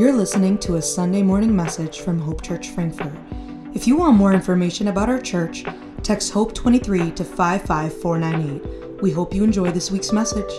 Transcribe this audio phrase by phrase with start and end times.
[0.00, 3.12] You're listening to a Sunday morning message from Hope Church Frankfurt.
[3.74, 5.62] If you want more information about our church,
[6.02, 9.02] text HOPE23 to 55498.
[9.02, 10.50] We hope you enjoy this week's message.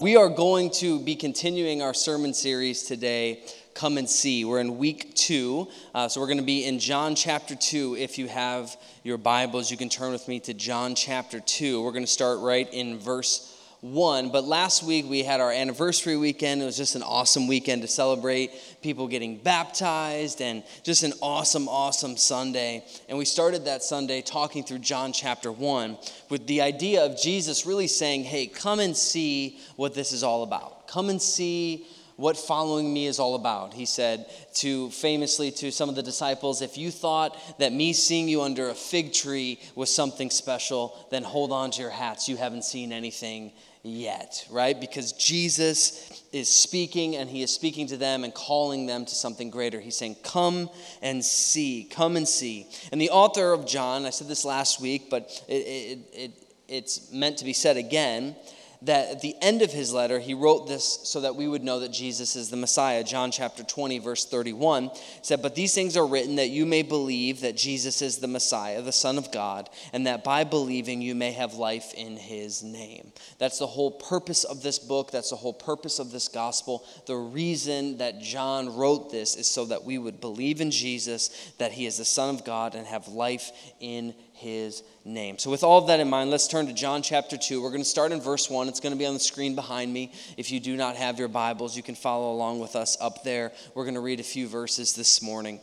[0.00, 3.44] We are going to be continuing our sermon series today,
[3.74, 4.46] Come and See.
[4.46, 7.96] We're in week two, uh, so we're going to be in John chapter two.
[7.98, 11.82] If you have your Bibles, you can turn with me to John chapter two.
[11.82, 13.49] We're going to start right in verse
[13.80, 14.30] one.
[14.30, 16.62] But last week we had our anniversary weekend.
[16.62, 18.50] It was just an awesome weekend to celebrate
[18.82, 22.84] people getting baptized and just an awesome, awesome Sunday.
[23.08, 27.66] And we started that Sunday talking through John chapter one with the idea of Jesus
[27.66, 30.86] really saying, Hey, come and see what this is all about.
[30.86, 31.86] Come and see
[32.20, 33.72] what following me is all about.
[33.72, 38.28] He said to famously to some of the disciples, if you thought that me seeing
[38.28, 42.28] you under a fig tree was something special, then hold on to your hats.
[42.28, 43.52] You haven't seen anything
[43.82, 44.78] yet, right?
[44.78, 49.48] Because Jesus is speaking and he is speaking to them and calling them to something
[49.48, 49.80] greater.
[49.80, 50.68] He's saying, Come
[51.00, 52.66] and see, come and see.
[52.92, 56.30] And the author of John, I said this last week, but it, it, it,
[56.68, 58.36] it's meant to be said again
[58.82, 61.80] that at the end of his letter, he wrote this so that we would know
[61.80, 63.04] that Jesus is the Messiah.
[63.04, 67.40] John chapter 20, verse 31 said, But these things are written that you may believe
[67.40, 71.32] that Jesus is the Messiah, the Son of God, and that by believing you may
[71.32, 73.12] have life in his name.
[73.38, 75.10] That's the whole purpose of this book.
[75.10, 76.86] That's the whole purpose of this gospel.
[77.06, 81.72] The reason that John wrote this is so that we would believe in Jesus, that
[81.72, 85.38] he is the Son of God, and have life in his name.
[85.38, 87.62] So, with all of that in mind, let's turn to John chapter 2.
[87.62, 88.68] We're going to start in verse 1.
[88.68, 90.12] It's going to be on the screen behind me.
[90.36, 93.52] If you do not have your Bibles, you can follow along with us up there.
[93.74, 95.60] We're going to read a few verses this morning.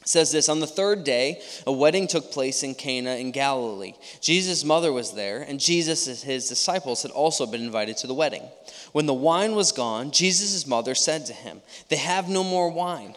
[0.00, 3.94] It says this On the third day, a wedding took place in Cana in Galilee.
[4.20, 8.14] Jesus' mother was there, and Jesus and his disciples had also been invited to the
[8.14, 8.48] wedding.
[8.92, 13.14] When the wine was gone, Jesus' mother said to him, They have no more wine.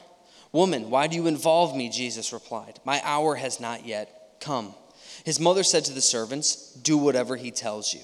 [0.52, 1.90] Woman, why do you involve me?
[1.90, 4.74] Jesus replied, My hour has not yet Come.
[5.24, 8.02] His mother said to the servants, Do whatever he tells you.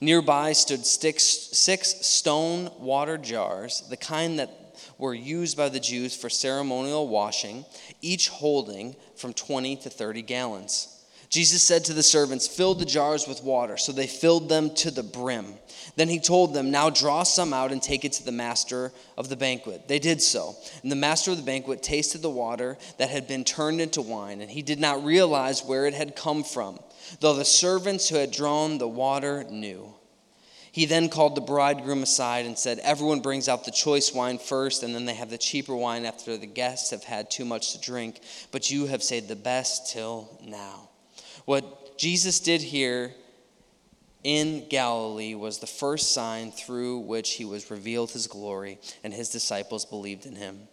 [0.00, 4.50] Nearby stood six, six stone water jars, the kind that
[4.96, 7.64] were used by the Jews for ceremonial washing,
[8.00, 10.97] each holding from 20 to 30 gallons.
[11.30, 13.76] Jesus said to the servants, Fill the jars with water.
[13.76, 15.54] So they filled them to the brim.
[15.96, 19.28] Then he told them, Now draw some out and take it to the master of
[19.28, 19.88] the banquet.
[19.88, 20.56] They did so.
[20.82, 24.40] And the master of the banquet tasted the water that had been turned into wine,
[24.40, 26.78] and he did not realize where it had come from,
[27.20, 29.94] though the servants who had drawn the water knew.
[30.72, 34.82] He then called the bridegroom aside and said, Everyone brings out the choice wine first,
[34.82, 37.80] and then they have the cheaper wine after the guests have had too much to
[37.80, 40.87] drink, but you have saved the best till now.
[41.48, 43.14] What Jesus did here
[44.22, 49.30] in Galilee was the first sign through which he was revealed his glory, and his
[49.30, 50.68] disciples believed in him.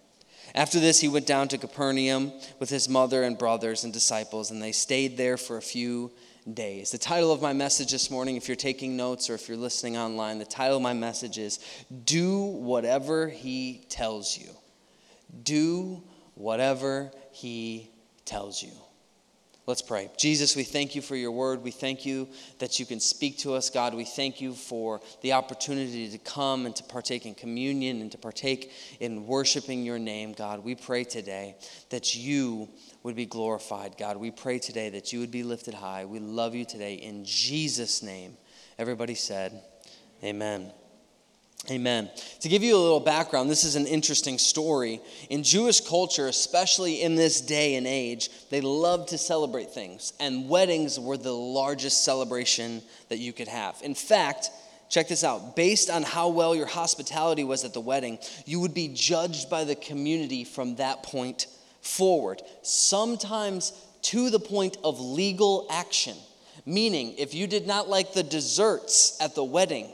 [0.54, 4.62] After this, he went down to Capernaum with his mother and brothers and disciples, and
[4.62, 6.12] they stayed there for a few
[6.54, 6.92] days.
[6.92, 9.96] The title of my message this morning, if you're taking notes or if you're listening
[9.96, 11.60] online, the title of my message is
[12.04, 14.50] Do Whatever He Tells You.
[15.42, 16.04] Do
[16.34, 17.92] Whatever He
[18.26, 18.74] Tells You.
[19.68, 20.12] Let's pray.
[20.16, 21.64] Jesus, we thank you for your word.
[21.64, 22.28] We thank you
[22.60, 23.96] that you can speak to us, God.
[23.96, 28.18] We thank you for the opportunity to come and to partake in communion and to
[28.20, 30.64] partake in worshiping your name, God.
[30.64, 31.56] We pray today
[31.90, 32.70] that you
[33.02, 34.18] would be glorified, God.
[34.18, 36.06] We pray today that you would be lifted high.
[36.06, 38.38] We love you today in Jesus' name.
[38.78, 39.64] Everybody said,
[40.24, 40.72] Amen.
[41.72, 42.12] Amen.
[42.42, 45.02] To give you a little background, this is an interesting story.
[45.32, 50.48] In Jewish culture, especially in this day and age, they love to celebrate things, and
[50.48, 53.82] weddings were the largest celebration that you could have.
[53.84, 54.52] In fact,
[54.90, 58.76] check this out based on how well your hospitality was at the wedding, you would
[58.76, 61.48] be judged by the community from that point
[61.82, 66.16] forward, sometimes to the point of legal action.
[66.68, 69.90] Meaning, if you did not like the desserts at the wedding,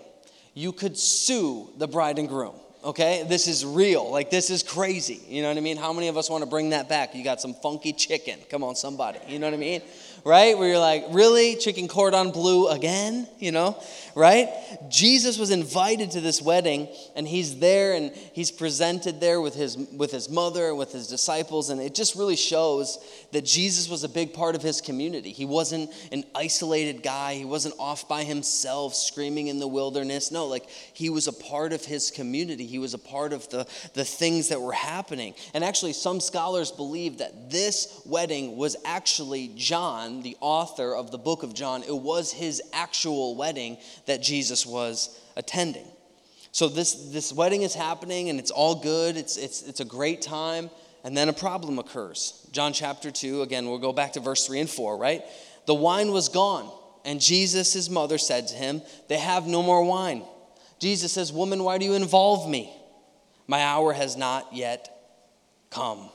[0.54, 2.56] you could sue the bride and groom.
[2.84, 4.10] Okay, this is real.
[4.12, 5.22] Like, this is crazy.
[5.28, 5.78] You know what I mean?
[5.78, 7.14] How many of us want to bring that back?
[7.14, 8.40] You got some funky chicken.
[8.50, 9.20] Come on, somebody.
[9.28, 9.82] You know what I mean?
[10.24, 10.58] right?
[10.58, 11.56] Where you're like, really?
[11.56, 13.28] Chicken cordon bleu again?
[13.40, 13.82] You know,
[14.16, 14.50] right?
[14.90, 19.78] Jesus was invited to this wedding and he's there and he's presented there with his
[19.78, 23.00] with his mother and with his disciples and it just really shows
[23.32, 25.32] that Jesus was a big part of his community.
[25.32, 27.36] He wasn't an isolated guy.
[27.36, 30.32] He wasn't off by himself screaming in the wilderness.
[30.32, 32.66] No, like he was a part of his community.
[32.66, 35.36] He was a part of the the things that were happening.
[35.54, 41.12] And actually some scholars believe that this wedding was actually John John, the author of
[41.12, 45.86] the book of John, it was his actual wedding that Jesus was attending.
[46.52, 49.16] So this, this wedding is happening and it's all good.
[49.16, 50.70] It's, it's, it's a great time.
[51.04, 52.48] And then a problem occurs.
[52.52, 55.24] John chapter 2, again, we'll go back to verse 3 and 4, right?
[55.66, 56.72] The wine was gone.
[57.04, 60.24] And Jesus, his mother, said to him, They have no more wine.
[60.80, 62.72] Jesus says, Woman, why do you involve me?
[63.48, 64.90] My hour has not yet
[65.72, 66.10] come.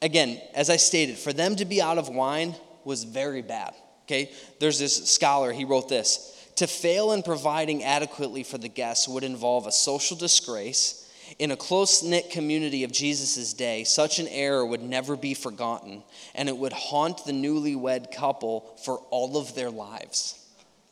[0.00, 3.74] Again, as I stated, for them to be out of wine was very bad.
[4.04, 4.30] Okay?
[4.60, 9.24] There's this scholar, he wrote this To fail in providing adequately for the guests would
[9.24, 10.98] involve a social disgrace.
[11.38, 16.02] In a close knit community of Jesus' day, such an error would never be forgotten,
[16.34, 20.38] and it would haunt the newlywed couple for all of their lives.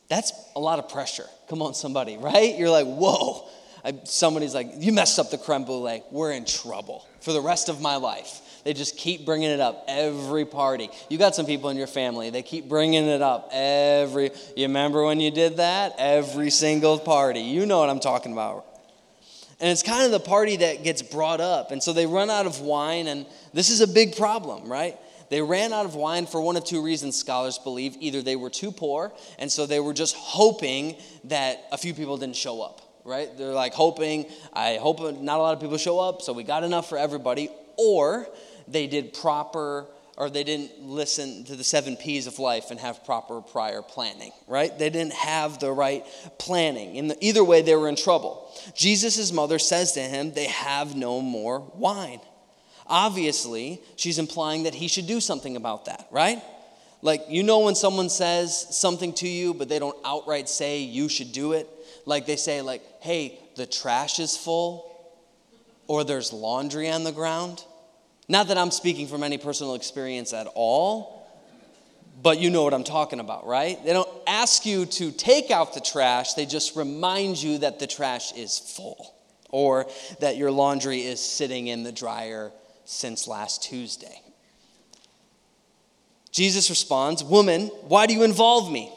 [0.09, 1.27] That's a lot of pressure.
[1.49, 2.57] Come on, somebody, right?
[2.59, 3.49] You're like, whoa.
[3.85, 6.03] I, somebody's like, you messed up the creme brulee.
[6.11, 8.41] We're in trouble for the rest of my life.
[8.65, 10.91] They just keep bringing it up every party.
[11.09, 14.31] You got some people in your family, they keep bringing it up every.
[14.57, 15.95] You remember when you did that?
[15.99, 17.41] Every single party.
[17.41, 18.67] You know what I'm talking about.
[19.61, 21.71] And it's kind of the party that gets brought up.
[21.71, 24.97] And so they run out of wine, and this is a big problem, right?
[25.29, 27.97] They ran out of wine for one of two reasons, scholars believe.
[28.01, 32.17] Either they were too poor, and so they were just hoping that a few people
[32.17, 33.29] didn't show up, right?
[33.37, 36.65] They're like hoping, I hope not a lot of people show up, so we got
[36.65, 37.51] enough for everybody.
[37.77, 38.27] Or
[38.71, 39.87] they did proper,
[40.17, 44.33] or they didn't listen to the seven P's of life and have proper prior planning,
[44.47, 44.77] right?
[44.79, 46.05] They didn't have the right
[46.39, 46.97] planning.
[46.97, 48.51] In the, either way, they were in trouble.
[48.75, 52.21] Jesus' mother says to him, They have no more wine.
[52.87, 56.43] Obviously, she's implying that he should do something about that, right?
[57.03, 61.09] Like, you know, when someone says something to you, but they don't outright say you
[61.09, 61.69] should do it,
[62.05, 64.87] like they say, like, hey, the trash is full,
[65.87, 67.65] or there's laundry on the ground.
[68.31, 71.27] Not that I'm speaking from any personal experience at all,
[72.23, 73.85] but you know what I'm talking about, right?
[73.85, 77.89] They don't ask you to take out the trash, they just remind you that the
[77.89, 79.13] trash is full
[79.49, 79.89] or
[80.21, 82.53] that your laundry is sitting in the dryer
[82.85, 84.23] since last Tuesday.
[86.31, 88.93] Jesus responds, Woman, why do you involve me?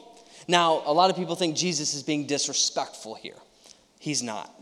[0.47, 3.37] Now, a lot of people think Jesus is being disrespectful here.
[3.97, 4.53] He's not.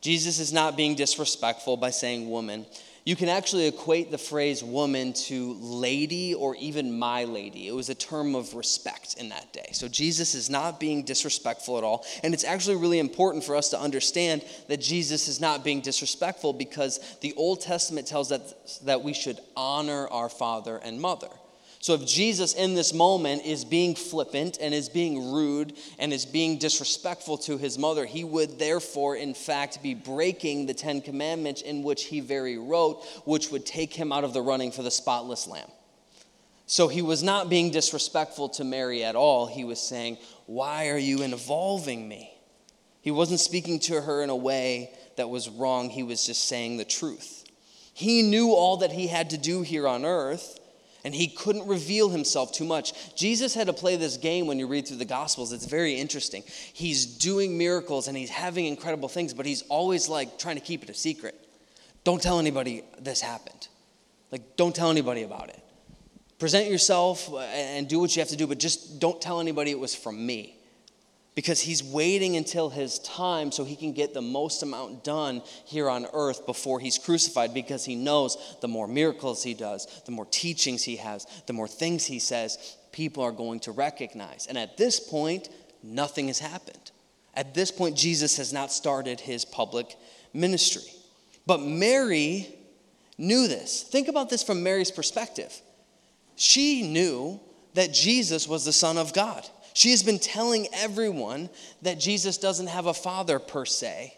[0.00, 2.64] Jesus is not being disrespectful by saying woman.
[3.10, 7.66] You can actually equate the phrase woman to lady or even my lady.
[7.66, 9.70] It was a term of respect in that day.
[9.72, 12.06] So Jesus is not being disrespectful at all.
[12.22, 16.52] And it's actually really important for us to understand that Jesus is not being disrespectful
[16.52, 21.30] because the Old Testament tells us that, that we should honor our father and mother.
[21.82, 26.26] So if Jesus in this moment is being flippant and is being rude and is
[26.26, 31.62] being disrespectful to his mother, he would therefore, in fact, be breaking the Ten Commandments
[31.62, 34.90] in which he very wrote, which would take him out of the running for the
[34.90, 35.70] spotless lamb.
[36.66, 39.46] So he was not being disrespectful to Mary at all.
[39.46, 42.30] He was saying, Why are you involving me?
[43.00, 46.76] He wasn't speaking to her in a way that was wrong, he was just saying
[46.76, 47.42] the truth.
[47.94, 50.59] He knew all that he had to do here on earth
[51.04, 53.14] and he couldn't reveal himself too much.
[53.16, 55.52] Jesus had to play this game when you read through the Gospels.
[55.52, 56.42] It's very interesting.
[56.72, 60.82] He's doing miracles and he's having incredible things, but he's always like trying to keep
[60.82, 61.34] it a secret.
[62.04, 63.68] Don't tell anybody this happened.
[64.30, 65.62] Like, don't tell anybody about it.
[66.38, 69.78] Present yourself and do what you have to do, but just don't tell anybody it
[69.78, 70.59] was from me
[71.34, 75.88] because he's waiting until his time so he can get the most amount done here
[75.88, 80.26] on earth before he's crucified because he knows the more miracles he does, the more
[80.26, 84.46] teachings he has, the more things he says, people are going to recognize.
[84.48, 85.48] And at this point,
[85.82, 86.90] nothing has happened.
[87.34, 89.94] At this point, Jesus has not started his public
[90.34, 90.82] ministry.
[91.46, 92.54] But Mary
[93.16, 93.82] knew this.
[93.82, 95.60] Think about this from Mary's perspective.
[96.36, 97.38] She knew
[97.74, 99.48] that Jesus was the Son of God.
[99.74, 101.48] She has been telling everyone
[101.82, 104.16] that Jesus doesn't have a father per se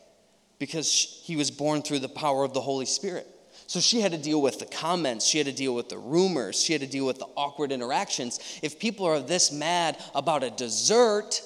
[0.59, 3.27] because he was born through the power of the Holy Spirit.
[3.67, 6.63] So she had to deal with the comments, she had to deal with the rumors,
[6.63, 8.61] she had to deal with the awkward interactions.
[8.63, 11.41] If people are this mad about a dessert,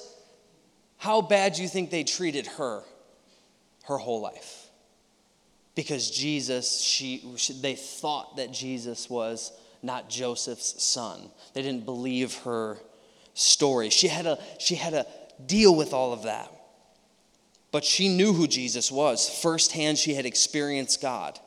[0.97, 2.83] how bad do you think they treated her
[3.85, 4.69] her whole life?
[5.73, 7.23] Because Jesus, she,
[7.61, 11.29] they thought that Jesus was not Joseph's son.
[11.53, 12.77] They didn't believe her
[13.37, 13.89] story.
[13.89, 15.05] She had a she had a
[15.45, 16.51] deal with all of that.
[17.71, 19.29] But she knew who Jesus was.
[19.41, 21.39] Firsthand, she had experienced God.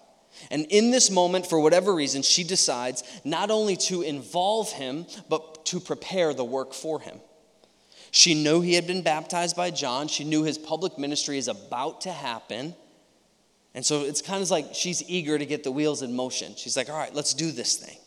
[0.50, 5.66] And in this moment, for whatever reason, she decides not only to involve him, but
[5.66, 7.20] to prepare the work for him.
[8.10, 10.08] She knew he had been baptized by John.
[10.08, 12.74] She knew his public ministry is about to happen.
[13.74, 16.54] And so it's kind of like she's eager to get the wheels in motion.
[16.56, 17.98] She's like, all right, let's do this thing.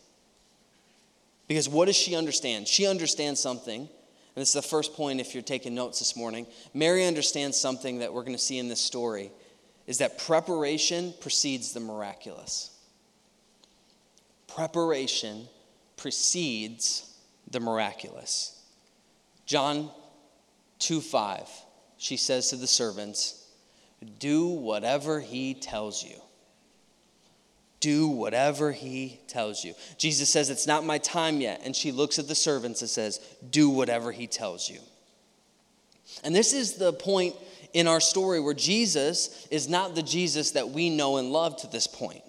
[1.46, 2.66] Because what does she understand?
[2.66, 3.88] She understands something
[4.36, 6.46] And this is the first point if you're taking notes this morning.
[6.72, 9.30] Mary understands something that we're going to see in this story
[9.86, 12.70] is that preparation precedes the miraculous.
[14.48, 15.46] Preparation
[15.96, 17.16] precedes
[17.50, 18.62] the miraculous.
[19.46, 19.90] John
[20.80, 21.48] 2 5,
[21.98, 23.46] she says to the servants,
[24.18, 26.16] Do whatever he tells you.
[27.84, 29.74] Do whatever he tells you.
[29.98, 31.60] Jesus says, It's not my time yet.
[31.66, 34.78] And she looks at the servants and says, Do whatever he tells you.
[36.24, 37.34] And this is the point
[37.74, 41.66] in our story where Jesus is not the Jesus that we know and love to
[41.66, 42.22] this point.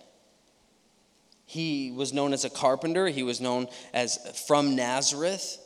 [1.45, 5.57] He was known as a carpenter, he was known as from Nazareth.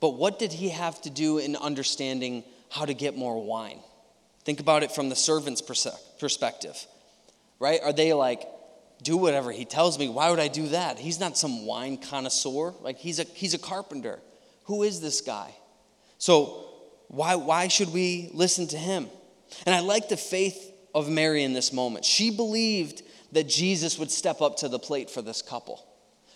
[0.00, 3.78] But what did he have to do in understanding how to get more wine?
[4.44, 6.84] Think about it from the servant's perspective,
[7.60, 7.80] right?
[7.80, 8.48] Are they like,
[9.02, 10.08] do whatever he tells me?
[10.08, 10.98] Why would I do that?
[10.98, 12.74] He's not some wine connoisseur.
[12.80, 14.18] Like, he's a, he's a carpenter.
[14.64, 15.54] Who is this guy?
[16.18, 16.64] So,
[17.08, 19.08] why, why should we listen to him?
[19.66, 22.04] And I like the faith of Mary in this moment.
[22.04, 23.02] She believed
[23.32, 25.84] that Jesus would step up to the plate for this couple.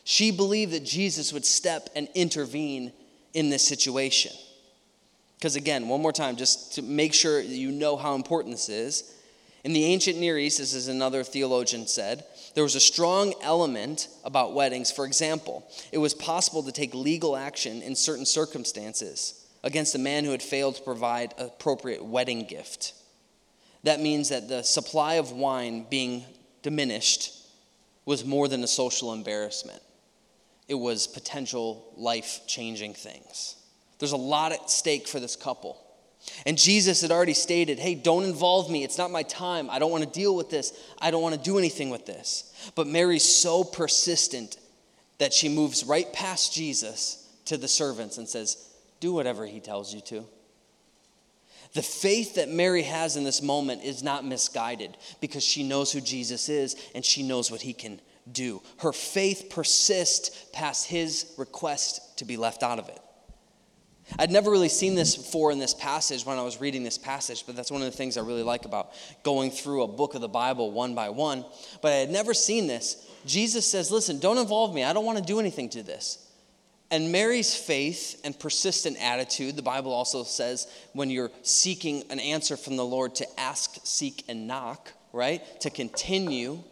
[0.04, 2.92] She believed that Jesus would step and intervene
[3.34, 4.32] in this situation.
[5.36, 9.14] Because again, one more time, just to make sure you know how important this is.
[9.64, 14.08] In the ancient Near East, this is another theologian said, there was a strong element
[14.24, 14.90] about weddings.
[14.90, 20.24] For example, it was possible to take legal action in certain circumstances against a man
[20.24, 22.94] who had failed to provide appropriate wedding gift.
[23.84, 26.24] That means that the supply of wine being
[26.62, 27.32] diminished
[28.04, 29.80] was more than a social embarrassment,
[30.68, 33.56] it was potential life changing things.
[33.98, 35.80] There's a lot at stake for this couple.
[36.46, 38.84] And Jesus had already stated, hey, don't involve me.
[38.84, 39.68] It's not my time.
[39.70, 40.72] I don't want to deal with this.
[41.00, 42.52] I don't want to do anything with this.
[42.74, 44.56] But Mary's so persistent
[45.18, 48.68] that she moves right past Jesus to the servants and says,
[49.00, 50.24] do whatever he tells you to.
[51.74, 56.00] The faith that Mary has in this moment is not misguided because she knows who
[56.00, 58.00] Jesus is and she knows what he can
[58.30, 58.62] do.
[58.78, 63.00] Her faith persists past his request to be left out of it.
[64.18, 67.44] I'd never really seen this before in this passage when I was reading this passage,
[67.46, 68.92] but that's one of the things I really like about
[69.22, 71.44] going through a book of the Bible one by one.
[71.80, 73.08] But I had never seen this.
[73.26, 74.84] Jesus says, Listen, don't involve me.
[74.84, 76.28] I don't want to do anything to this.
[76.90, 82.54] And Mary's faith and persistent attitude, the Bible also says when you're seeking an answer
[82.54, 85.42] from the Lord to ask, seek, and knock, right?
[85.62, 86.62] To continue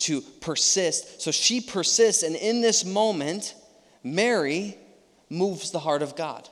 [0.00, 1.22] to persist.
[1.22, 3.54] So she persists, and in this moment,
[4.02, 4.76] Mary
[5.30, 6.48] moves the heart of God.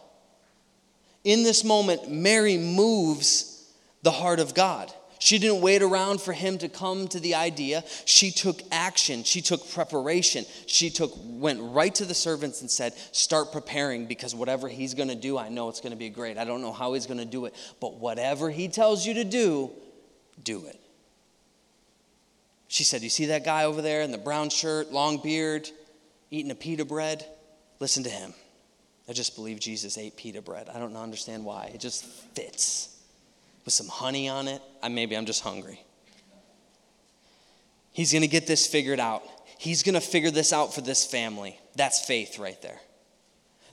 [1.25, 3.64] In this moment, Mary moves
[4.02, 4.93] the heart of God.
[5.21, 7.85] She didn't wait around for him to come to the idea.
[8.07, 9.23] She took action.
[9.23, 10.45] She took preparation.
[10.67, 15.11] She took went right to the servants and said, "Start preparing because whatever he's going
[15.11, 16.38] to do, I know it's going to be great.
[16.38, 19.23] I don't know how he's going to do it, but whatever he tells you to
[19.23, 19.71] do,
[20.43, 20.81] do it."
[22.67, 25.71] She said, "You see that guy over there in the brown shirt, long beard,
[26.33, 27.25] eating a pita bread?
[27.79, 28.35] Listen to him."
[29.12, 30.71] I just believe Jesus ate pita bread.
[30.75, 31.71] I don't understand why.
[31.75, 32.99] It just fits
[33.66, 34.62] with some honey on it.
[34.83, 35.85] I, maybe I'm just hungry.
[37.92, 39.23] He's going to get this figured out.
[39.59, 41.61] He's going to figure this out for this family.
[41.76, 42.81] That's faith right there.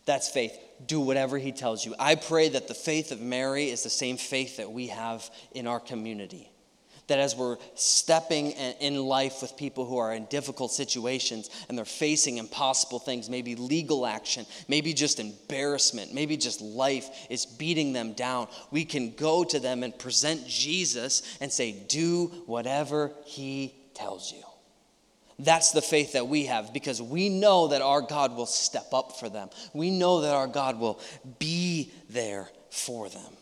[0.03, 0.59] That's faith.
[0.85, 1.95] Do whatever he tells you.
[1.97, 5.67] I pray that the faith of Mary is the same faith that we have in
[5.67, 6.51] our community
[7.09, 11.85] that as we're stepping in life with people who are in difficult situations and they're
[11.85, 18.13] facing impossible things, maybe legal action, maybe just embarrassment, maybe just life is beating them
[18.13, 24.31] down, we can go to them and present Jesus and say, Do whatever he tells
[24.31, 24.43] you.
[25.37, 29.19] That's the faith that we have because we know that our God will step up
[29.19, 29.49] for them.
[29.73, 30.99] We know that our God will
[31.39, 33.33] be there for them.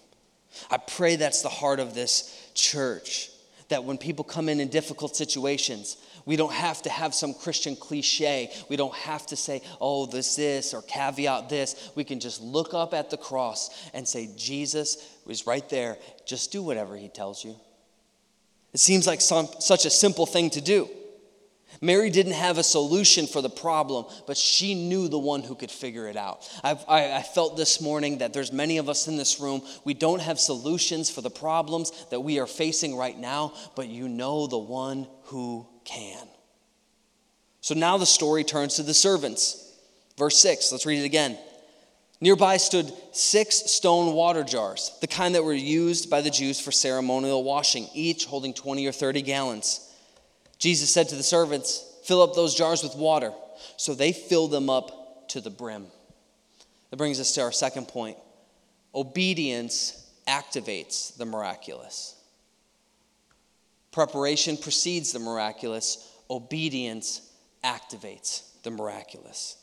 [0.69, 3.31] I pray that's the heart of this church
[3.69, 7.75] that when people come in in difficult situations, we don't have to have some Christian
[7.75, 8.51] cliche.
[8.69, 11.91] We don't have to say, oh, this, this, or caveat this.
[11.95, 14.97] We can just look up at the cross and say, Jesus
[15.27, 15.97] is right there.
[16.25, 17.55] Just do whatever he tells you.
[18.73, 20.89] It seems like some, such a simple thing to do.
[21.81, 25.71] Mary didn't have a solution for the problem, but she knew the one who could
[25.71, 26.47] figure it out.
[26.63, 30.21] I, I, felt this morning that there's many of us in this room, we don't
[30.21, 34.57] have solutions for the problems that we are facing right now, but you know the
[34.57, 36.27] one who can.
[37.61, 39.63] So now the story turns to the servants.
[40.17, 41.37] Verse 6, let's read it again.
[42.19, 46.71] Nearby stood six stone water jars, the kind that were used by the Jews for
[46.71, 49.86] ceremonial washing, each holding 20 or 30 gallons.
[50.57, 53.33] Jesus said to the servants, Fill up those jars with water.
[53.75, 55.87] So they filled them up to the brim.
[56.89, 58.17] That brings us to our second point
[58.95, 62.15] obedience activates the miraculous.
[63.91, 67.21] Preparation precedes the miraculous, obedience
[67.63, 69.57] activates the miraculous.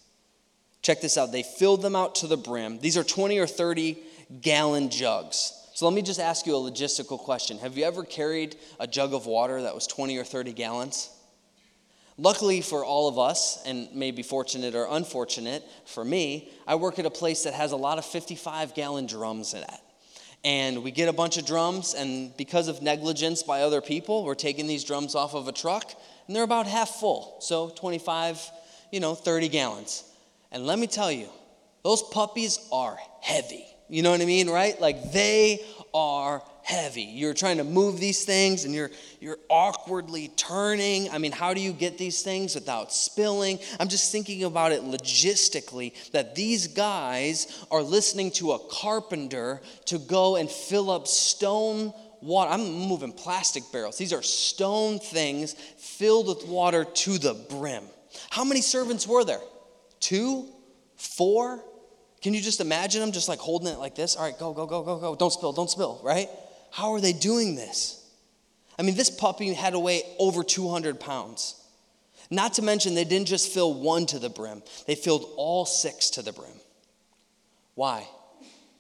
[0.83, 1.33] Check this out.
[1.33, 2.79] They filled them out to the brim.
[2.79, 3.97] These are 20 or 30
[4.41, 5.53] gallon jugs.
[5.75, 7.59] So let me just ask you a logistical question.
[7.59, 11.11] Have you ever carried a jug of water that was 20 or 30 gallons?
[12.17, 17.07] Luckily for all of us, and maybe fortunate or unfortunate for me, I work at
[17.07, 19.81] a place that has a lot of 55 gallon drums in it.
[20.45, 24.37] And we get a bunch of drums, and because of negligence by other people, we're
[24.37, 25.93] taking these drums off of a truck,
[26.29, 27.39] and they're about half full.
[27.41, 28.49] So 25,
[28.93, 30.05] you know, 30 gallons.
[30.53, 31.29] And let me tell you,
[31.83, 33.74] those puppies are heavy.
[33.89, 34.81] You know what I mean, right?
[34.81, 37.03] Like they are heavy.
[37.03, 41.11] You're trying to move these things and you're you're awkwardly turning.
[41.11, 43.59] I mean, how do you get these things without spilling?
[43.79, 49.99] I'm just thinking about it logistically that these guys are listening to a carpenter to
[49.99, 52.51] go and fill up stone water.
[52.51, 53.99] I'm moving plastic barrels.
[53.99, 57.85] These are stone things filled with water to the brim.
[58.31, 59.41] How many servants were there?
[60.01, 60.49] Two?
[60.97, 61.63] Four?
[62.25, 64.17] Can you just imagine them just like holding it like this?
[64.17, 65.15] All right, go, go, go, go, go.
[65.15, 66.31] Don't spill, don't spill, right?
[66.71, 68.03] How are they doing this?
[68.79, 71.63] I mean, this puppy had to weigh over 200 pounds.
[72.31, 76.09] Not to mention, they didn't just fill one to the brim, they filled all six
[76.11, 76.59] to the brim.
[77.75, 78.09] Why?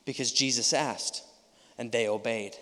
[0.06, 1.22] Because Jesus asked,
[1.76, 2.56] and they obeyed.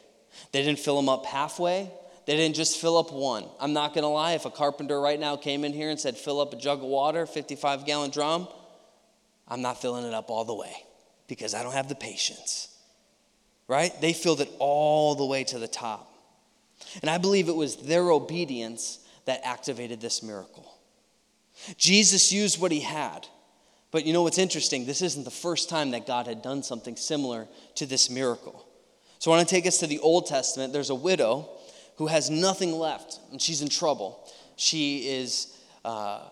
[0.51, 1.93] They didn't fill them up halfway,
[2.27, 3.45] they didn't just fill up one.
[3.61, 6.41] I'm not gonna lie, if a carpenter right now came in here and said, fill
[6.41, 8.49] up a jug of water, 55 gallon drum,
[9.53, 10.73] I'm not filling it up all the way
[11.29, 12.75] because I don't have the patience.
[13.69, 13.93] Right?
[14.01, 16.11] They filled it all the way to the top.
[17.03, 20.79] And I believe it was their obedience that activated this miracle.
[21.77, 23.29] Jesus used what he had.
[23.91, 24.87] But you know what's interesting?
[24.87, 28.67] This isn't the first time that God had done something similar to this miracle.
[29.19, 30.73] So I want to take us to the Old Testament.
[30.73, 31.51] There's a widow
[31.97, 34.27] who has nothing left, and she's in trouble.
[34.57, 36.23] She is uh,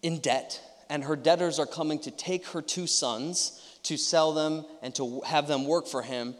[0.00, 0.62] in debt
[0.94, 5.22] and her debtors are coming to take her two sons to sell them and to
[5.22, 6.36] have them work for him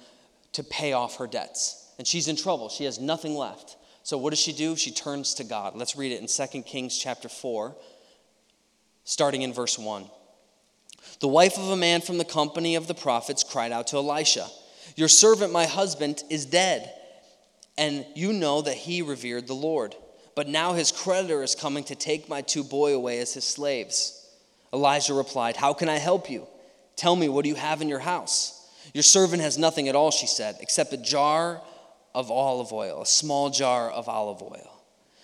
[0.52, 1.88] to pay off her debts.
[1.98, 2.68] And she's in trouble.
[2.68, 3.76] She has nothing left.
[4.04, 4.76] So what does she do?
[4.76, 5.74] She turns to God.
[5.74, 7.74] Let's read it in 2 Kings chapter 4,
[9.02, 10.08] starting in verse 1.
[11.18, 14.46] The wife of a man from the company of the prophets cried out to Elisha,
[14.94, 16.92] Your servant, my husband, is dead,
[17.76, 19.96] and you know that he revered the Lord.
[20.36, 24.20] But now his creditor is coming to take my two boy away as his slaves.
[24.74, 26.46] Elijah replied, How can I help you?
[26.96, 28.68] Tell me, what do you have in your house?
[28.92, 31.62] Your servant has nothing at all, she said, except a jar
[32.14, 34.82] of olive oil, a small jar of olive oil.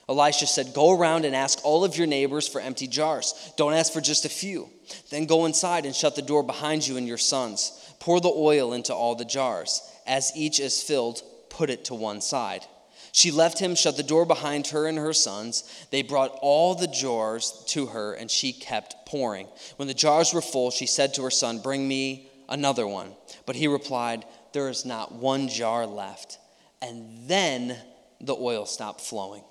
[0.09, 3.53] Elisha said, Go around and ask all of your neighbors for empty jars.
[3.57, 4.69] Don't ask for just a few.
[5.11, 7.95] Then go inside and shut the door behind you and your sons.
[8.01, 9.83] Pour the oil into all the jars.
[10.07, 12.65] As each is filled, put it to one side.
[13.13, 15.87] She left him, shut the door behind her and her sons.
[15.91, 19.49] They brought all the jars to her, and she kept pouring.
[19.77, 23.13] When the jars were full, she said to her son, Bring me another one.
[23.47, 26.39] But he replied, There is not one jar left.
[26.83, 27.77] And then
[28.21, 29.43] the oil stopped flowing.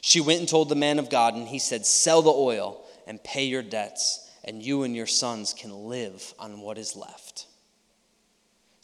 [0.00, 3.22] She went and told the man of God, and he said, Sell the oil and
[3.22, 7.47] pay your debts, and you and your sons can live on what is left.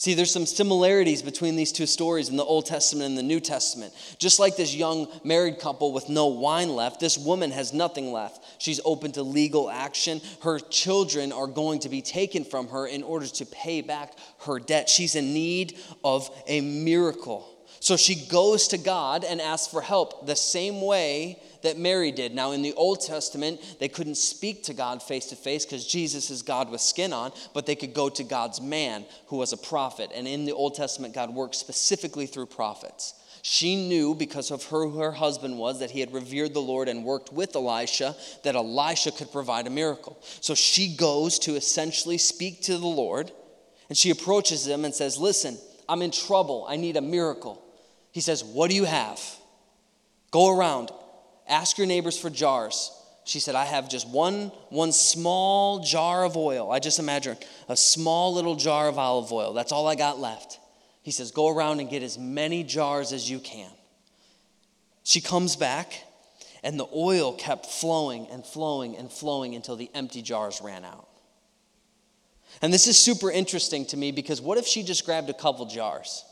[0.04, 3.40] See, there's some similarities between these two stories in the Old Testament and the New
[3.40, 3.94] Testament.
[4.18, 8.44] Just like this young married couple with no wine left, this woman has nothing left.
[8.58, 10.20] She's open to legal action.
[10.42, 14.58] Her children are going to be taken from her in order to pay back her
[14.58, 14.90] debt.
[14.90, 17.53] She's in need of a miracle.
[17.84, 22.34] So she goes to God and asks for help the same way that Mary did.
[22.34, 26.30] Now, in the Old Testament, they couldn't speak to God face to face because Jesus
[26.30, 29.58] is God with skin on, but they could go to God's man who was a
[29.58, 30.12] prophet.
[30.14, 33.12] And in the Old Testament, God worked specifically through prophets.
[33.42, 36.88] She knew because of her who her husband was that he had revered the Lord
[36.88, 40.18] and worked with Elisha that Elisha could provide a miracle.
[40.40, 43.30] So she goes to essentially speak to the Lord
[43.90, 46.64] and she approaches him and says, Listen, I'm in trouble.
[46.66, 47.60] I need a miracle.
[48.14, 49.20] He says, What do you have?
[50.30, 50.90] Go around,
[51.46, 52.90] Ask your neighbors for jars.
[53.24, 56.70] She said, I have just one, one small jar of oil.
[56.70, 57.36] I just imagine
[57.68, 59.52] a small little jar of olive oil.
[59.52, 60.58] That's all I got left.
[61.02, 63.70] He says, Go around and get as many jars as you can.
[65.02, 65.92] She comes back,
[66.62, 71.08] and the oil kept flowing and flowing and flowing until the empty jars ran out.
[72.62, 75.66] And this is super interesting to me because what if she just grabbed a couple
[75.66, 76.24] jars?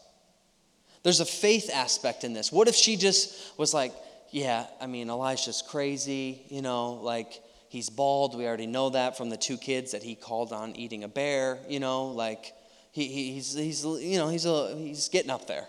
[1.02, 2.52] There's a faith aspect in this.
[2.52, 3.92] What if she just was like,
[4.30, 8.36] yeah, I mean, Elisha's crazy, you know, like He's bald.
[8.36, 11.58] We already know that from the two kids that he called on eating a bear.
[11.70, 12.52] You know, like
[12.90, 15.66] he, he's, he's, you know, he's, a, he's getting up there.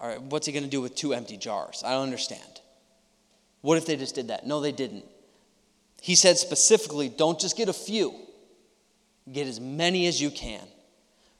[0.00, 1.82] All right, what's he going to do with two empty jars?
[1.84, 2.62] I don't understand.
[3.60, 4.46] What if they just did that?
[4.46, 5.04] No, they didn't.
[6.00, 8.14] He said specifically, don't just get a few,
[9.30, 10.66] get as many as you can.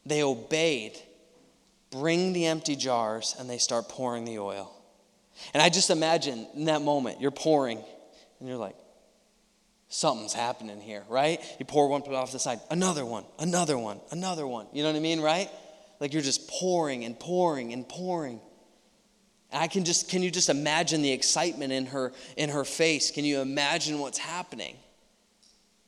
[0.05, 0.99] They obeyed,
[1.93, 4.75] bring the empty jars, and they start pouring the oil.
[5.55, 7.79] And I just imagine in that moment, you're pouring,
[8.41, 8.75] and you're like,
[9.89, 11.41] something's happening here, right?
[11.59, 14.67] You pour one, put off the side, another one, another one, another one.
[14.73, 15.49] You know what I mean, right?
[16.01, 18.41] Like you're just pouring and pouring and pouring.
[19.53, 23.11] I can just can you just imagine the excitement in her in her face?
[23.11, 24.77] Can you imagine what's happening?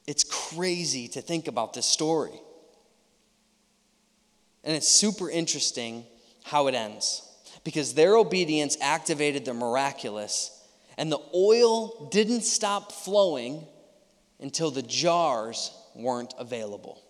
[0.06, 2.38] It's crazy to think about this story.
[4.64, 6.04] And it's super interesting
[6.42, 7.22] how it ends
[7.64, 10.50] because their obedience activated the miraculous
[10.96, 13.66] and the oil didn't stop flowing
[14.40, 17.00] until the jars weren't available.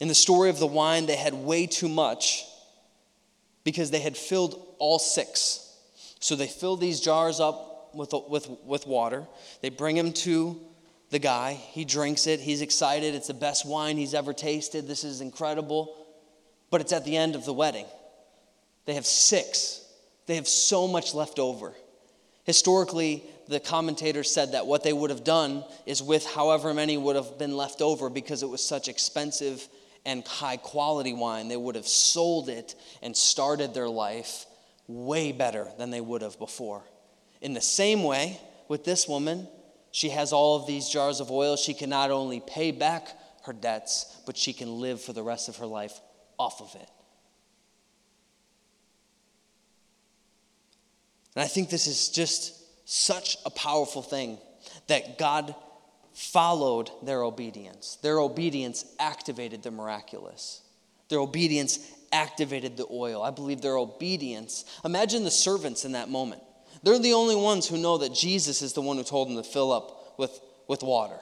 [0.00, 2.44] In the story of the wine, they had way too much
[3.62, 5.60] because they had filled all six.
[6.20, 9.26] So they fill these jars up with, with, with water.
[9.60, 10.60] They bring them to
[11.14, 11.52] the guy.
[11.52, 12.40] He drinks it.
[12.40, 13.14] He's excited.
[13.14, 14.88] It's the best wine he's ever tasted.
[14.88, 15.96] This is incredible.
[16.70, 17.86] But it's at the end of the wedding.
[18.84, 19.80] They have six.
[20.26, 21.72] They have so much left over.
[22.42, 27.14] Historically, the commentators said that what they would have done is with however many would
[27.14, 29.68] have been left over because it was such expensive
[30.04, 34.46] and high quality wine, they would have sold it and started their life
[34.88, 36.82] way better than they would have before.
[37.40, 39.46] In the same way, with this woman,
[39.94, 41.54] she has all of these jars of oil.
[41.54, 45.48] She can not only pay back her debts, but she can live for the rest
[45.48, 46.00] of her life
[46.36, 46.90] off of it.
[51.36, 54.38] And I think this is just such a powerful thing
[54.88, 55.54] that God
[56.12, 57.96] followed their obedience.
[58.02, 60.60] Their obedience activated the miraculous.
[61.08, 61.78] Their obedience
[62.10, 63.22] activated the oil.
[63.22, 64.64] I believe their obedience.
[64.84, 66.42] Imagine the servants in that moment.
[66.84, 69.42] They're the only ones who know that Jesus is the one who told them to
[69.42, 71.16] fill up with, with water.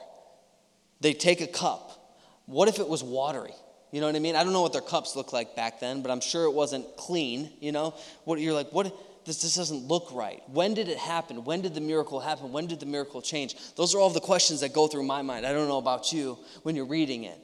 [0.99, 2.19] They take a cup.
[2.45, 3.53] What if it was watery?
[3.91, 4.35] You know what I mean?
[4.35, 6.85] I don't know what their cups looked like back then, but I'm sure it wasn't
[6.97, 7.49] clean.
[7.61, 7.93] You know,
[8.25, 8.93] what you're like, what?
[9.25, 10.41] this, this doesn't look right.
[10.49, 11.45] When did it happen?
[11.45, 12.51] When did the miracle happen?
[12.51, 13.55] When did the miracle change?
[13.75, 15.45] Those are all the questions that go through my mind.
[15.45, 17.39] I don't know about you when you're reading it.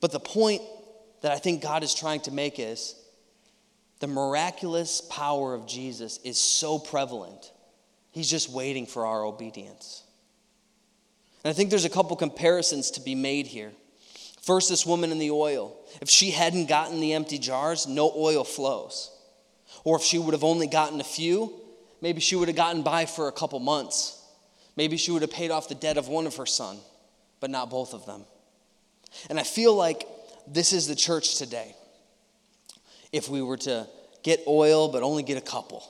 [0.00, 0.62] But the point
[1.22, 2.94] that I think God is trying to make is
[4.00, 7.52] the miraculous power of Jesus is so prevalent.
[8.12, 10.02] He's just waiting for our obedience.
[11.44, 13.72] And I think there's a couple comparisons to be made here.
[14.42, 15.76] First, this woman in the oil.
[16.00, 19.10] If she hadn't gotten the empty jars, no oil flows.
[19.84, 21.52] Or if she would have only gotten a few,
[22.00, 24.22] maybe she would have gotten by for a couple months.
[24.76, 26.78] Maybe she would have paid off the debt of one of her son,
[27.40, 28.24] but not both of them.
[29.30, 30.06] And I feel like
[30.46, 31.74] this is the church today.
[33.12, 33.88] If we were to
[34.22, 35.88] get oil, but only get a couple.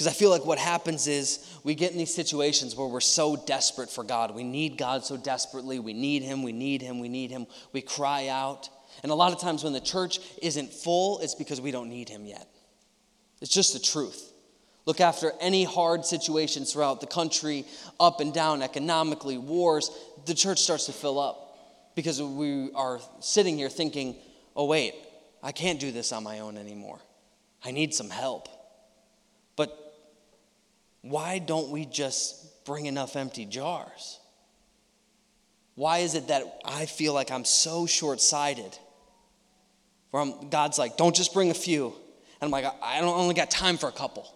[0.00, 3.36] Because I feel like what happens is we get in these situations where we're so
[3.36, 4.34] desperate for God.
[4.34, 5.78] We need God so desperately.
[5.78, 7.46] We need Him, we need Him, we need Him.
[7.74, 8.70] We cry out.
[9.02, 12.08] And a lot of times when the church isn't full, it's because we don't need
[12.08, 12.48] Him yet.
[13.42, 14.32] It's just the truth.
[14.86, 17.66] Look after any hard situations throughout the country,
[18.00, 19.90] up and down, economically, wars,
[20.24, 24.16] the church starts to fill up because we are sitting here thinking,
[24.56, 24.94] oh, wait,
[25.42, 26.98] I can't do this on my own anymore.
[27.64, 28.48] I need some help.
[29.56, 29.76] But
[31.02, 34.18] why don't we just bring enough empty jars?
[35.74, 38.76] Why is it that I feel like I'm so short sighted?
[40.10, 43.50] Where God's like, don't just bring a few, and I'm like, I don't only got
[43.50, 44.34] time for a couple.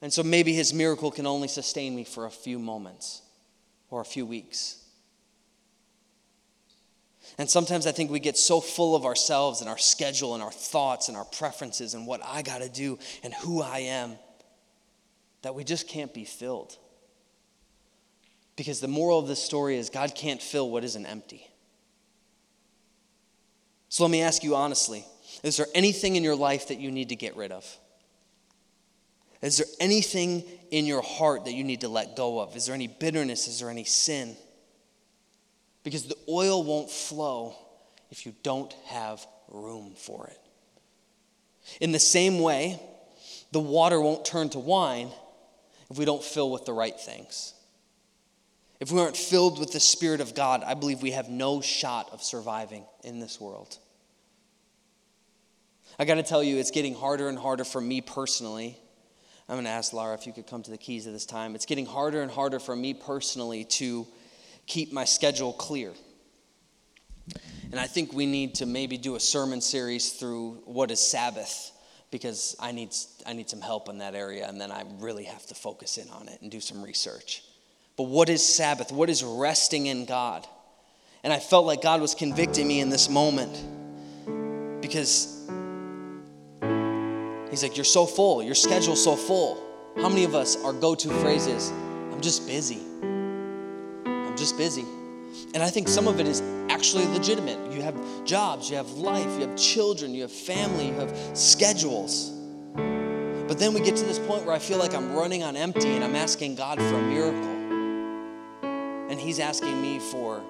[0.00, 3.22] And so maybe his miracle can only sustain me for a few moments
[3.90, 4.84] or a few weeks.
[7.36, 10.50] And sometimes I think we get so full of ourselves and our schedule and our
[10.50, 14.16] thoughts and our preferences and what I got to do and who I am
[15.42, 16.76] that we just can't be filled.
[18.56, 21.46] Because the moral of this story is God can't fill what isn't empty.
[23.88, 25.04] So let me ask you honestly
[25.42, 27.64] is there anything in your life that you need to get rid of?
[29.40, 32.56] Is there anything in your heart that you need to let go of?
[32.56, 33.46] Is there any bitterness?
[33.46, 34.36] Is there any sin?
[35.84, 37.54] Because the oil won't flow
[38.10, 40.38] if you don't have room for it.
[41.80, 42.80] In the same way,
[43.52, 45.10] the water won't turn to wine
[45.90, 47.54] if we don't fill with the right things.
[48.80, 52.10] If we aren't filled with the Spirit of God, I believe we have no shot
[52.12, 53.78] of surviving in this world.
[55.98, 58.78] I got to tell you, it's getting harder and harder for me personally
[59.48, 61.54] I'm going to ask Laura if you could come to the keys at this time.
[61.54, 64.06] It's getting harder and harder for me personally to
[64.68, 65.92] keep my schedule clear.
[67.70, 71.72] And I think we need to maybe do a sermon series through what is Sabbath
[72.10, 72.94] because I need,
[73.26, 76.08] I need some help in that area and then I really have to focus in
[76.10, 77.42] on it and do some research.
[77.96, 78.92] But what is Sabbath?
[78.92, 80.46] What is resting in God?
[81.24, 83.52] And I felt like God was convicting me in this moment
[84.80, 85.34] because
[87.50, 89.60] He's like, You're so full, your schedule's so full.
[89.96, 92.87] How many of us, our go to phrase is, I'm just busy?
[94.38, 94.86] I'm just busy.
[95.52, 97.72] And I think some of it is actually legitimate.
[97.72, 102.30] You have jobs, you have life, you have children, you have family, you have schedules.
[102.76, 105.88] But then we get to this point where I feel like I'm running on empty
[105.88, 107.48] and I'm asking God for a miracle.
[109.10, 110.40] And He's asking me for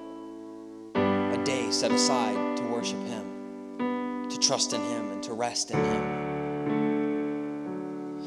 [0.94, 5.79] a day set aside to worship Him, to trust in Him, and to rest in
[5.79, 6.18] Him.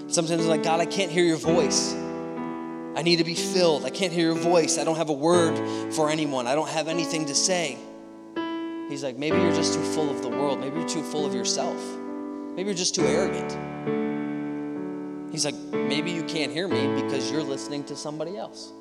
[0.10, 1.96] Sometimes it's like, God, I can't hear your voice.
[2.96, 3.86] I need to be filled.
[3.86, 4.78] I can't hear your voice.
[4.78, 5.58] I don't have a word
[5.94, 6.46] for anyone.
[6.46, 7.78] I don't have anything to say.
[8.90, 10.60] He's like, maybe you're just too full of the world.
[10.60, 11.82] Maybe you're too full of yourself.
[12.56, 13.52] Maybe you're just too arrogant.
[15.32, 18.74] He's like, maybe you can't hear me because you're listening to somebody else.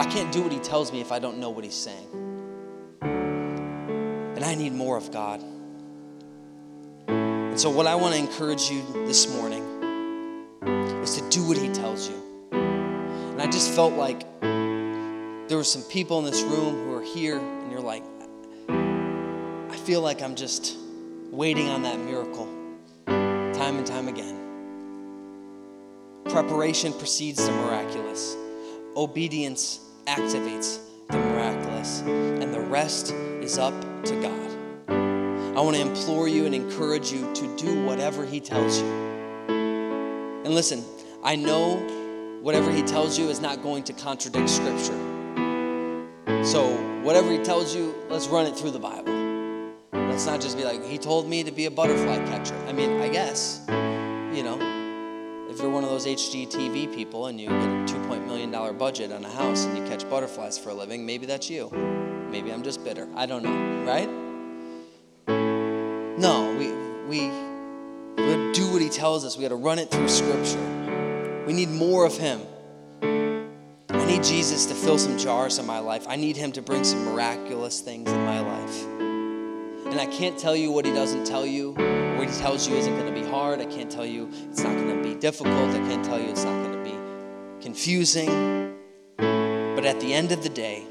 [0.00, 2.08] I can't do what he tells me if I don't know what he's saying.
[3.02, 5.44] And I need more of God.
[7.06, 9.79] And so, what I want to encourage you this morning
[10.62, 12.16] is to do what He tells you.
[12.52, 17.38] And I just felt like there were some people in this room who are here,
[17.38, 18.04] and you're like,
[18.68, 20.76] I feel like I'm just
[21.30, 22.46] waiting on that miracle
[23.06, 24.36] time and time again.
[26.24, 28.36] Preparation precedes the miraculous,
[28.96, 34.50] obedience activates the miraculous, and the rest is up to God.
[35.56, 39.19] I want to implore you and encourage you to do whatever He tells you.
[40.44, 40.84] And listen,
[41.22, 41.76] I know
[42.42, 44.98] whatever He tells you is not going to contradict Scripture.
[46.44, 46.66] So,
[47.02, 49.12] whatever He tells you, let's run it through the Bible.
[49.92, 52.56] Let's not just be like, He told me to be a butterfly catcher.
[52.66, 54.58] I mean, I guess, you know,
[55.50, 59.24] if you're one of those HGTV people and you get a $2 million budget on
[59.24, 61.68] a house and you catch butterflies for a living, maybe that's you.
[62.30, 63.08] Maybe I'm just bitter.
[63.16, 64.08] I don't know, right?
[66.18, 66.70] No, we,
[67.08, 67.49] we,
[68.20, 69.36] we gotta do what he tells us.
[69.36, 71.44] We got to run it through Scripture.
[71.46, 72.40] We need more of him.
[73.02, 76.06] I need Jesus to fill some jars in my life.
[76.08, 78.86] I need him to bring some miraculous things in my life.
[79.86, 81.72] And I can't tell you what he doesn't tell you.
[81.72, 83.60] What he tells you isn't going to be hard.
[83.60, 85.70] I can't tell you it's not going to be difficult.
[85.70, 88.76] I can't tell you it's not going to be confusing.
[89.16, 90.84] But at the end of the day,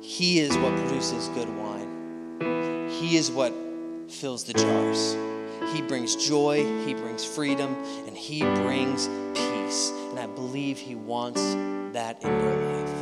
[0.00, 2.88] he is what produces good wine.
[2.90, 3.52] He is what
[4.08, 5.16] fills the jars.
[5.72, 7.74] He brings joy, He brings freedom,
[8.06, 9.92] and He brings peace.
[10.10, 11.40] And I believe He wants
[11.92, 12.94] that in your life.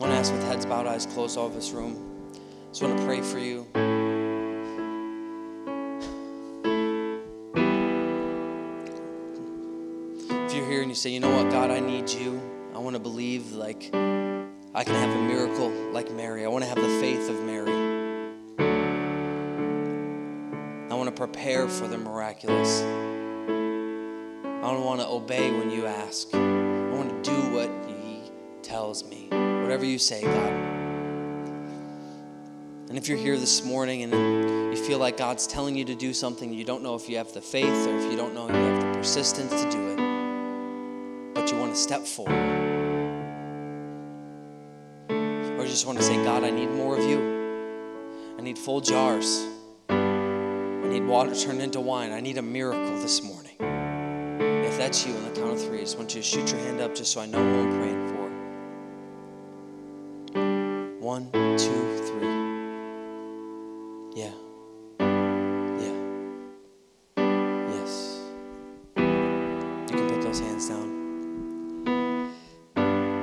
[0.00, 1.96] I want to ask with heads bowed, eyes closed, all of this room.
[2.32, 3.66] I just want to pray for you.
[10.46, 12.40] If you're here and you say, you know what, God, I need you.
[12.74, 16.44] I want to believe like I can have a miracle like Mary.
[16.44, 17.87] I want to have the faith of Mary.
[21.18, 22.80] Prepare for the miraculous.
[22.80, 26.32] I don't want to obey when you ask.
[26.32, 28.30] I want to do what He
[28.62, 29.26] tells me.
[29.28, 30.52] Whatever you say, God.
[32.88, 34.12] And if you're here this morning and
[34.72, 37.32] you feel like God's telling you to do something, you don't know if you have
[37.32, 41.50] the faith or if you don't know you have the persistence to do it, but
[41.50, 42.32] you want to step forward
[45.10, 48.36] Or you just want to say, God, I need more of you.
[48.38, 49.57] I need full jars.
[50.88, 52.12] I need water turned into wine.
[52.12, 53.52] I need a miracle this morning.
[53.60, 56.60] If that's you, on the count of three, I just want you to shoot your
[56.60, 58.08] hand up just so I know who I'm praying
[60.32, 61.04] for.
[61.04, 62.26] One, two, three.
[64.18, 64.32] Yeah.
[65.78, 65.92] Yeah.
[67.68, 68.20] Yes.
[68.96, 70.88] You can put those hands down.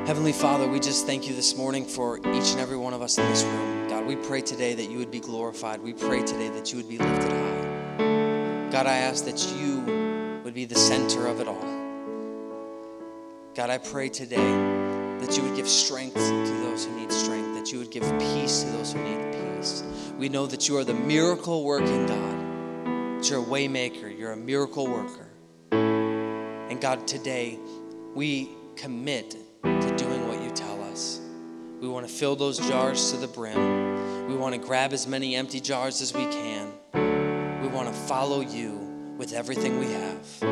[0.05, 3.17] Heavenly Father, we just thank you this morning for each and every one of us
[3.17, 3.84] in this room.
[4.05, 5.81] God, we pray today that you would be glorified.
[5.81, 8.69] We pray today that you would be lifted high.
[8.69, 11.65] God, I ask that you would be the center of it all.
[13.55, 17.71] God, I pray today that you would give strength to those who need strength, that
[17.71, 19.83] you would give peace to those who need peace.
[20.19, 23.17] We know that you are the miracle working God.
[23.17, 25.31] That you're a waymaker, you're a miracle worker.
[25.71, 27.57] And God, today
[28.13, 29.31] we commit
[29.63, 31.21] to doing what you tell us.
[31.81, 33.94] We want to fill those jars to the brim.
[34.27, 36.71] We want to grab as many empty jars as we can.
[37.61, 38.71] We want to follow you
[39.17, 40.43] with everything we have.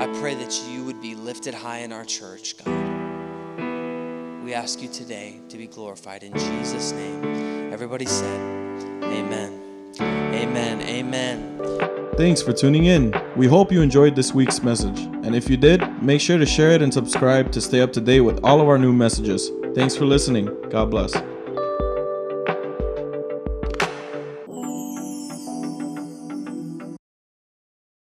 [0.00, 2.88] I pray that you would be lifted high in our church, God.
[4.42, 7.72] We ask you today to be glorified in Jesus' name.
[7.72, 8.40] Everybody said,
[9.04, 9.60] Amen.
[10.00, 10.80] Amen.
[10.80, 12.08] Amen.
[12.16, 13.14] Thanks for tuning in.
[13.36, 14.98] We hope you enjoyed this week's message.
[14.98, 18.00] And if you did, make sure to share it and subscribe to stay up to
[18.00, 19.50] date with all of our new messages.
[19.74, 20.48] Thanks for listening.
[20.70, 21.14] God bless.